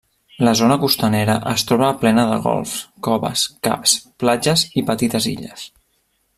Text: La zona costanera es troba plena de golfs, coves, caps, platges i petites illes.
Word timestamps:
La 0.45 0.51
zona 0.61 0.77
costanera 0.83 1.35
es 1.51 1.65
troba 1.71 1.89
plena 2.05 2.25
de 2.31 2.39
golfs, 2.47 2.79
coves, 3.09 3.45
caps, 3.69 3.95
platges 4.25 4.65
i 4.83 4.89
petites 4.91 5.33
illes. 5.37 5.71